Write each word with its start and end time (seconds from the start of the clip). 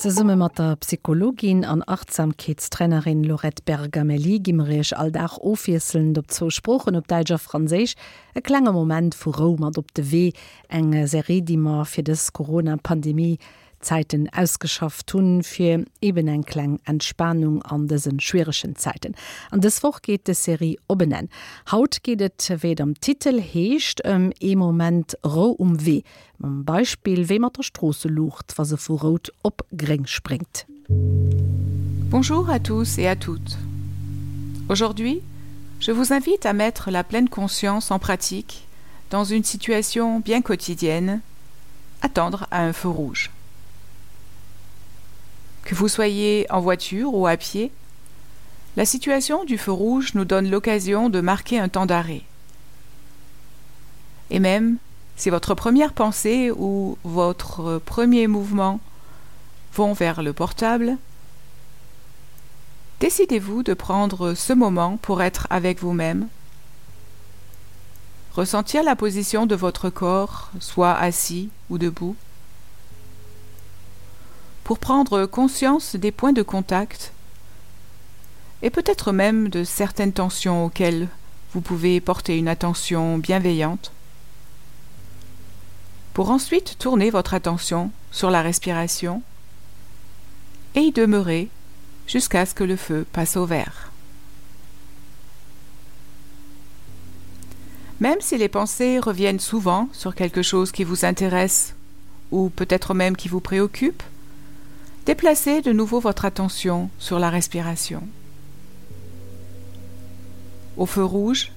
Ze 0.00 0.10
summe 0.10 0.34
mat 0.34 0.56
der 0.56 0.76
Psychologin 0.76 1.62
an 1.62 1.82
Achtsamkeetstrainerin 1.86 3.22
Lorette 3.22 3.62
Bergameli 3.66 4.38
gimmerech 4.40 4.96
alldach 4.96 5.36
offieselnd 5.36 6.16
op 6.16 6.30
zo 6.32 6.48
Spprochen 6.48 6.96
op 6.96 7.06
Deiger 7.08 7.38
Fraésich, 7.38 7.96
e 8.32 8.40
klenger 8.40 8.72
Moment 8.72 9.14
vu 9.14 9.30
Rom 9.30 9.60
mat 9.60 9.76
op 9.76 9.92
de 9.92 10.10
Wee 10.10 10.32
enge 10.68 11.06
Serie 11.06 11.42
dimmer 11.42 11.84
fir 11.84 12.02
des 12.02 12.32
Corona-Pandemie 12.32 13.38
Zeiten 13.80 14.28
ausgeschafft 14.32 15.12
hun 15.12 15.42
fir 15.42 15.84
eben 16.00 16.28
en 16.28 16.44
kleng 16.44 16.78
Entspannung 16.84 17.62
an 17.62 17.88
dessen 17.88 18.20
schwerischen 18.20 18.76
Zeiten. 18.76 19.14
An 19.50 19.60
des 19.60 19.82
woch 19.82 20.02
geht 20.02 20.28
de 20.28 20.34
Serie 20.34 20.76
openen. 20.86 21.28
Haut 21.70 22.02
gehtt 22.02 22.62
we 22.62 22.74
am 22.78 22.94
Titel 23.00 23.40
heescht 23.40 24.00
em 24.04 24.32
e 24.40 24.54
moment 24.54 25.16
ro 25.24 25.50
um 25.58 25.84
weh. 25.84 26.02
Man 26.38 26.64
Beispiel 26.64 27.28
we 27.28 27.38
mat 27.38 27.56
der 27.56 27.64
Stroße 27.64 28.08
lucht, 28.08 28.52
was 28.56 28.68
se 28.68 28.76
vu 28.76 28.96
Rot 28.96 29.32
opgring 29.42 30.06
springt. 30.06 30.66
Bonjour 32.10 32.50
à 32.50 32.58
tous 32.58 32.98
et 32.98 33.08
à 33.08 33.16
toutes. 33.16 33.56
Aujourd'hui, 34.68 35.22
je 35.80 35.92
vous 35.92 36.12
invite 36.12 36.44
à 36.44 36.52
mettre 36.52 36.90
la 36.90 37.02
pleine 37.02 37.28
conscience 37.28 37.90
en 37.90 37.98
pratique 37.98 38.66
dans 39.10 39.24
une 39.24 39.44
situation 39.44 40.20
bien 40.20 40.42
quotidienne, 40.42 41.20
attendre 42.02 42.46
à 42.50 42.62
un 42.62 42.72
feu 42.72 42.88
rouge. 42.88 43.30
Que 45.70 45.76
vous 45.76 45.86
soyez 45.86 46.48
en 46.50 46.58
voiture 46.58 47.14
ou 47.14 47.28
à 47.28 47.36
pied, 47.36 47.70
la 48.76 48.84
situation 48.84 49.44
du 49.44 49.56
feu 49.56 49.70
rouge 49.70 50.14
nous 50.14 50.24
donne 50.24 50.50
l'occasion 50.50 51.08
de 51.08 51.20
marquer 51.20 51.60
un 51.60 51.68
temps 51.68 51.86
d'arrêt. 51.86 52.22
Et 54.30 54.40
même 54.40 54.78
si 55.14 55.30
votre 55.30 55.54
première 55.54 55.92
pensée 55.92 56.50
ou 56.50 56.98
votre 57.04 57.80
premier 57.86 58.26
mouvement 58.26 58.80
vont 59.72 59.92
vers 59.92 60.24
le 60.24 60.32
portable, 60.32 60.96
décidez-vous 62.98 63.62
de 63.62 63.74
prendre 63.74 64.34
ce 64.34 64.52
moment 64.52 64.96
pour 64.96 65.22
être 65.22 65.46
avec 65.50 65.78
vous-même, 65.78 66.26
ressentir 68.32 68.82
la 68.82 68.96
position 68.96 69.46
de 69.46 69.54
votre 69.54 69.88
corps, 69.88 70.50
soit 70.58 70.94
assis 70.94 71.48
ou 71.70 71.78
debout, 71.78 72.16
pour 74.70 74.78
prendre 74.78 75.26
conscience 75.26 75.96
des 75.96 76.12
points 76.12 76.32
de 76.32 76.44
contact 76.44 77.10
et 78.62 78.70
peut-être 78.70 79.10
même 79.10 79.48
de 79.48 79.64
certaines 79.64 80.12
tensions 80.12 80.66
auxquelles 80.66 81.08
vous 81.52 81.60
pouvez 81.60 82.00
porter 82.00 82.38
une 82.38 82.46
attention 82.46 83.18
bienveillante 83.18 83.90
pour 86.14 86.30
ensuite 86.30 86.78
tourner 86.78 87.10
votre 87.10 87.34
attention 87.34 87.90
sur 88.12 88.30
la 88.30 88.42
respiration 88.42 89.24
et 90.76 90.82
y 90.82 90.92
demeurer 90.92 91.48
jusqu'à 92.06 92.46
ce 92.46 92.54
que 92.54 92.62
le 92.62 92.76
feu 92.76 93.04
passe 93.12 93.36
au 93.36 93.46
vert. 93.46 93.90
Même 97.98 98.20
si 98.20 98.38
les 98.38 98.48
pensées 98.48 99.00
reviennent 99.00 99.40
souvent 99.40 99.88
sur 99.92 100.14
quelque 100.14 100.42
chose 100.42 100.70
qui 100.70 100.84
vous 100.84 101.04
intéresse 101.04 101.74
ou 102.30 102.50
peut-être 102.50 102.94
même 102.94 103.16
qui 103.16 103.26
vous 103.26 103.40
préoccupe, 103.40 104.04
déplacez 105.10 105.60
de 105.60 105.72
nouveau 105.72 105.98
votre 105.98 106.24
attention 106.24 106.88
sur 107.00 107.18
la 107.18 107.30
respiration. 107.30 108.04
Au 110.76 110.86
feu 110.86 111.02
rouge, 111.02 111.50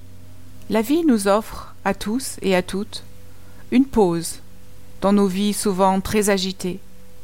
la 0.71 0.81
vie 0.81 1.05
nous 1.05 1.27
offre 1.27 1.75
à 1.85 1.93
tous 1.93 2.37
et 2.41 2.55
à 2.55 2.63
toutes 2.63 3.03
une 3.69 3.85
pause 3.85 4.39
dans 5.01 5.13
nos 5.13 5.27
vies 5.27 5.53
souvent 5.53 6.01
très 6.01 6.31
agitées 6.31 6.79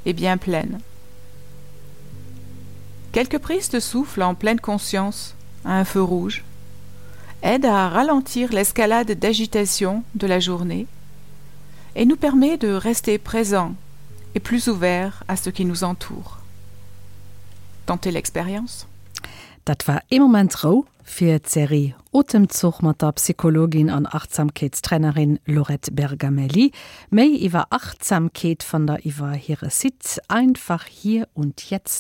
et 0.06 0.14
bien 0.14 0.38
pleines. 0.38 0.78
Quelques 3.12 3.40
prises 3.40 3.72
de 3.72 3.80
souffle 3.80 4.22
en 4.22 4.36
pleine 4.36 4.60
conscience 4.60 5.34
à 5.66 5.80
un 5.80 5.84
feu 5.84 6.04
rouge 6.04 6.44
aident 7.42 7.66
à 7.66 7.90
ralentir 7.90 8.54
l'escalade 8.54 9.14
d'agitation 9.14 10.04
de 10.14 10.28
la 10.28 10.40
journée 10.40 10.86
et 11.96 12.06
nous 12.06 12.18
permet 12.18 12.58
de 12.58 12.72
rester 12.72 13.18
présents 13.18 13.74
et 14.36 14.40
plus 14.40 14.68
ouvert 14.68 15.24
à 15.28 15.36
ce 15.36 15.50
qui 15.50 15.66
nous 15.66 15.84
entoure. 15.84 16.40
Tentez 17.86 18.12
l'expérience 18.12 18.88
Dat 19.66 19.88
war 19.88 20.02
im 20.10 20.22
moment 20.22 20.64
Ro 20.64 20.86
fir 21.04 21.40
Serie 21.46 21.96
Otemzog 22.12 22.82
mat 22.82 23.02
der 23.02 23.12
Psychologin 23.12 23.90
an 23.90 24.08
Achtsamkeitstrainerin 24.08 25.40
Lorette 25.46 25.92
Bergamelli, 25.92 26.72
méi 27.12 27.38
iwwer 27.46 27.68
Achtsamkeet 27.70 28.66
van 28.66 28.88
der 28.88 29.06
iwwer 29.06 29.34
hire 29.34 29.70
Sitz 29.70 30.20
einfach 30.28 30.86
hier 30.86 31.28
und 31.34 31.70
jetzt 31.70 31.98